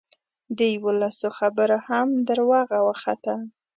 د 0.57 0.59
یوولسو 0.73 1.27
خبره 1.37 1.77
هم 1.89 2.07
دروغه 2.27 2.77
وخته. 2.87 3.33